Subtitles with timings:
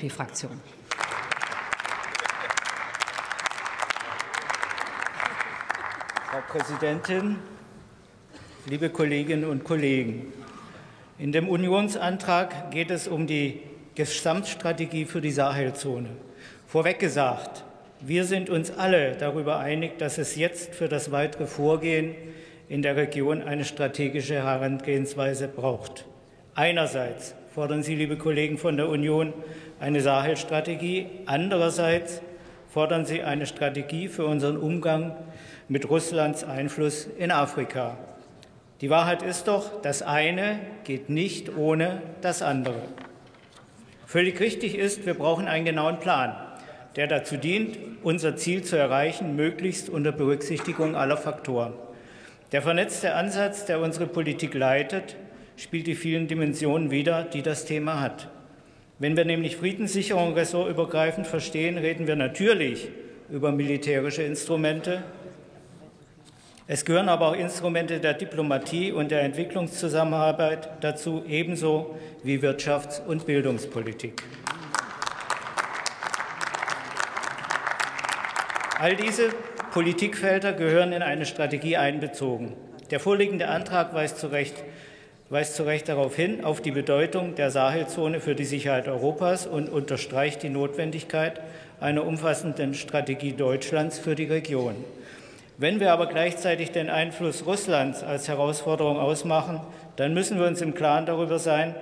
[0.00, 0.60] FDP-Fraktion.
[6.30, 7.36] Frau Präsidentin,
[8.66, 10.32] liebe Kolleginnen und Kollegen!
[11.18, 13.60] In dem Unionsantrag geht es um die
[13.94, 16.08] Gesamtstrategie für die Sahelzone.
[16.66, 17.64] Vorweg gesagt,
[18.00, 22.14] wir sind uns alle darüber einig, dass es jetzt für das weitere Vorgehen
[22.68, 26.06] in der Region eine strategische Herangehensweise braucht.
[26.54, 29.32] Einerseits fordern Sie, liebe Kollegen von der Union,
[29.80, 31.06] eine Sahelstrategie.
[31.26, 32.22] Andererseits
[32.68, 35.16] fordern Sie eine Strategie für unseren Umgang
[35.68, 37.96] mit Russlands Einfluss in Afrika.
[38.80, 42.82] Die Wahrheit ist doch, das eine geht nicht ohne das andere.
[44.06, 46.34] Völlig richtig ist, wir brauchen einen genauen Plan,
[46.96, 51.72] der dazu dient, unser Ziel zu erreichen, möglichst unter Berücksichtigung aller Faktoren.
[52.52, 55.16] Der vernetzte Ansatz, der unsere Politik leitet,
[55.60, 58.28] spielt die vielen Dimensionen wider, die das Thema hat.
[58.98, 62.88] Wenn wir nämlich Friedenssicherung ressortübergreifend verstehen, reden wir natürlich
[63.30, 65.02] über militärische Instrumente,
[66.72, 73.26] es gehören aber auch Instrumente der Diplomatie und der Entwicklungszusammenarbeit dazu, ebenso wie Wirtschafts- und
[73.26, 74.22] Bildungspolitik.
[78.78, 79.30] All diese
[79.72, 82.54] Politikfelder gehören in eine Strategie einbezogen.
[82.92, 84.62] Der vorliegende Antrag weist zu Recht,
[85.30, 89.68] weist zu Recht darauf hin, auf die Bedeutung der Sahelzone für die Sicherheit Europas und
[89.68, 91.40] unterstreicht die Notwendigkeit
[91.80, 94.74] einer umfassenden Strategie Deutschlands für die Region.
[95.56, 99.60] Wenn wir aber gleichzeitig den Einfluss Russlands als Herausforderung ausmachen,
[99.94, 101.76] dann müssen wir uns im Klaren darüber sein,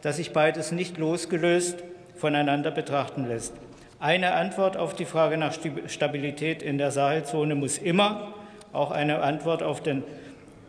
[0.00, 1.84] dass sich beides nicht losgelöst
[2.16, 3.52] voneinander betrachten lässt.
[4.00, 5.52] Eine Antwort auf die Frage nach
[5.88, 8.32] Stabilität in der Sahelzone muss immer
[8.72, 10.04] auch eine Antwort auf, den,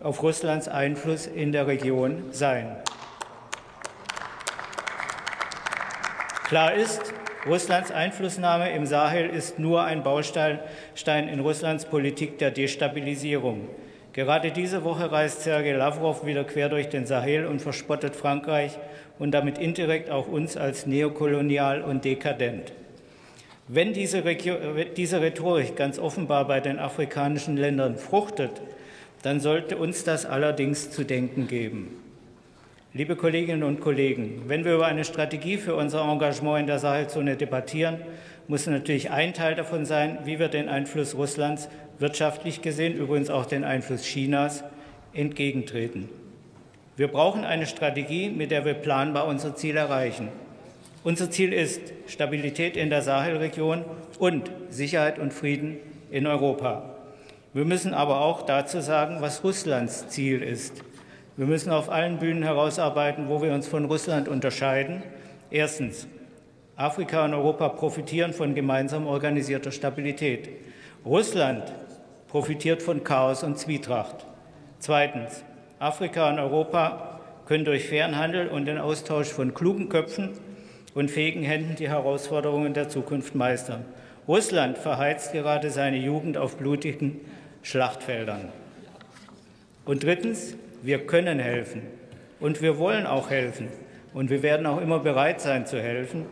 [0.05, 2.75] auf Russlands Einfluss in der Region sein.
[6.43, 7.01] Klar ist,
[7.47, 10.59] Russlands Einflussnahme im Sahel ist nur ein Baustein
[11.07, 13.67] in Russlands Politik der Destabilisierung.
[14.13, 18.77] Gerade diese Woche reist Sergei Lavrov wieder quer durch den Sahel und verspottet Frankreich
[19.17, 22.73] und damit indirekt auch uns als neokolonial und dekadent.
[23.67, 28.61] Wenn diese, diese Rhetorik ganz offenbar bei den afrikanischen Ländern fruchtet,
[29.25, 31.97] dann sollte uns das allerdings zu denken geben.
[32.93, 37.35] Liebe Kolleginnen und Kollegen, wenn wir über eine Strategie für unser Engagement in der Sahelzone
[37.35, 37.97] debattieren,
[38.47, 43.47] muss natürlich ein Teil davon sein, wie wir den Einfluss Russlands wirtschaftlich gesehen, übrigens auch
[43.47, 44.63] den Einfluss Chinas,
[45.11, 46.07] entgegentreten.
[46.95, 50.27] Wir brauchen eine Strategie, mit der wir planbar unser Ziel erreichen.
[51.03, 53.85] Unser Ziel ist Stabilität in der Sahelregion
[54.19, 55.77] und Sicherheit und Frieden
[56.11, 56.94] in Europa.
[57.55, 60.83] Wir müssen aber auch dazu sagen, was Russlands Ziel ist.
[61.37, 65.03] Wir müssen auf allen Bühnen herausarbeiten, wo wir uns von Russland unterscheiden.
[65.49, 66.05] Erstens.
[66.75, 70.49] Afrika und Europa profitieren von gemeinsam organisierter Stabilität.
[71.05, 71.71] Russland
[72.27, 74.25] profitiert von Chaos und Zwietracht.
[74.79, 75.45] Zweitens.
[75.79, 80.31] Afrika und Europa können durch fairen Handel und den Austausch von klugen Köpfen
[80.93, 83.85] und fähigen Händen die Herausforderungen der Zukunft meistern.
[84.27, 87.21] Russland verheizt gerade seine Jugend auf blutigen
[87.65, 88.49] Schlachtfeldern.
[89.85, 91.81] Und drittens, wir können helfen
[92.39, 93.69] und wir wollen auch helfen
[94.13, 96.25] und wir werden auch immer bereit sein zu helfen.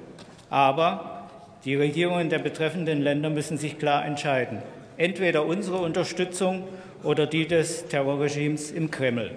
[0.51, 1.27] Aber
[1.65, 4.59] die Regierungen der betreffenden Länder müssen sich klar entscheiden.
[4.97, 6.67] Entweder unsere Unterstützung
[7.01, 9.31] oder die des Terrorregimes im Kreml.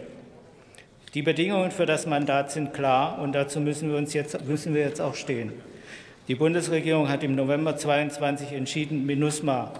[1.14, 4.82] Die Bedingungen für das Mandat sind klar und dazu müssen wir, uns jetzt, müssen wir
[4.82, 5.54] jetzt auch stehen.
[6.28, 9.72] Die Bundesregierung hat im November 22 entschieden, MINUSMA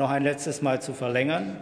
[0.00, 1.56] noch ein letztes Mal zu verlängern.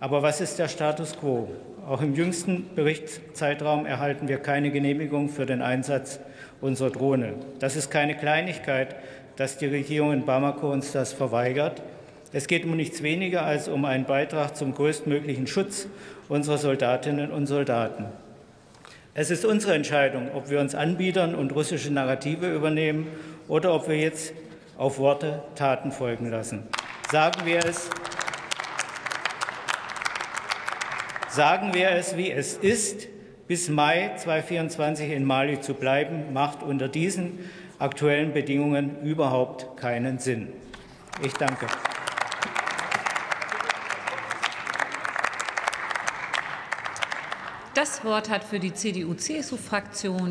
[0.00, 1.48] Aber was ist der Status quo?
[1.88, 6.18] Auch im jüngsten Berichtszeitraum erhalten wir keine Genehmigung für den Einsatz
[6.60, 7.34] unserer Drohne.
[7.60, 8.96] Das ist keine Kleinigkeit,
[9.36, 11.82] dass die Regierung in Bamako uns das verweigert.
[12.32, 15.86] Es geht um nichts weniger als um einen Beitrag zum größtmöglichen Schutz
[16.28, 18.06] unserer Soldatinnen und Soldaten.
[19.14, 23.06] Es ist unsere Entscheidung, ob wir uns anbiedern und russische Narrative übernehmen
[23.46, 24.32] oder ob wir jetzt
[24.76, 26.64] auf Worte Taten folgen lassen.
[27.10, 27.90] Sagen wir es
[31.28, 33.06] Sagen wir es, wie es ist.
[33.46, 37.38] Bis Mai 2024 in Mali zu bleiben, macht unter diesen
[37.78, 40.52] aktuellen Bedingungen überhaupt keinen Sinn.
[41.24, 41.66] Ich danke.
[47.74, 50.28] Das Wort hat für die CDU-CSU-Fraktion